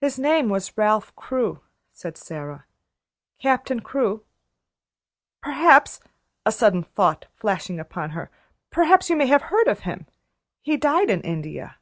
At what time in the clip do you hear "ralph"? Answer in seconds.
0.78-1.12